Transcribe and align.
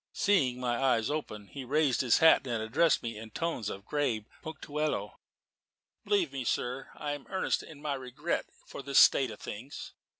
Seeing 0.13 0.59
my 0.59 0.81
eyes 0.81 1.11
open, 1.11 1.45
he 1.45 1.63
raised 1.63 2.01
his 2.01 2.17
hat 2.17 2.47
and 2.47 2.59
addressed 2.63 3.03
me 3.03 3.19
in 3.19 3.29
tones 3.29 3.69
of 3.69 3.85
grave 3.85 4.25
punctilio. 4.41 5.19
"Believe 6.05 6.33
me, 6.33 6.43
sir, 6.43 6.89
I 6.95 7.11
am 7.11 7.27
earnest 7.29 7.61
in 7.61 7.83
my 7.83 7.93
regret 7.93 8.47
for 8.65 8.81
this 8.81 8.97
state 8.97 9.29
of 9.29 9.39
things. 9.39 9.93